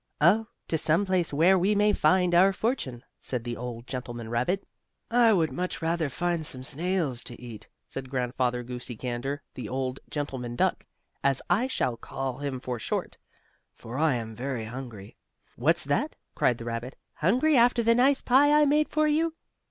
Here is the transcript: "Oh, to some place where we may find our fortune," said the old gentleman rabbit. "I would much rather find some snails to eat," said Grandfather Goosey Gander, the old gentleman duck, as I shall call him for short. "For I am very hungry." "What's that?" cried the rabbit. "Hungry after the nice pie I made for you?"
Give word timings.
"Oh, 0.19 0.47
to 0.67 0.79
some 0.79 1.05
place 1.05 1.31
where 1.31 1.59
we 1.59 1.75
may 1.75 1.93
find 1.93 2.33
our 2.33 2.51
fortune," 2.53 3.03
said 3.19 3.43
the 3.43 3.55
old 3.55 3.85
gentleman 3.85 4.29
rabbit. 4.29 4.65
"I 5.11 5.31
would 5.31 5.51
much 5.51 5.79
rather 5.79 6.09
find 6.09 6.43
some 6.43 6.63
snails 6.63 7.23
to 7.25 7.39
eat," 7.39 7.67
said 7.85 8.09
Grandfather 8.09 8.63
Goosey 8.63 8.95
Gander, 8.95 9.43
the 9.53 9.69
old 9.69 9.99
gentleman 10.09 10.55
duck, 10.55 10.87
as 11.23 11.39
I 11.51 11.67
shall 11.67 11.97
call 11.97 12.39
him 12.39 12.59
for 12.59 12.79
short. 12.79 13.19
"For 13.75 13.99
I 13.99 14.15
am 14.15 14.33
very 14.35 14.65
hungry." 14.65 15.17
"What's 15.55 15.83
that?" 15.83 16.15
cried 16.33 16.57
the 16.57 16.65
rabbit. 16.65 16.95
"Hungry 17.17 17.55
after 17.55 17.83
the 17.83 17.93
nice 17.93 18.23
pie 18.23 18.59
I 18.59 18.65
made 18.65 18.89
for 18.89 19.07
you?" 19.07 19.35